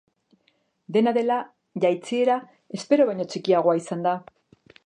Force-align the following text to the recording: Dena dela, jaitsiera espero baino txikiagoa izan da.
Dena 0.95 1.13
dela, 1.17 1.37
jaitsiera 1.85 2.39
espero 2.81 3.09
baino 3.11 3.31
txikiagoa 3.35 3.81
izan 3.83 4.05
da. 4.09 4.19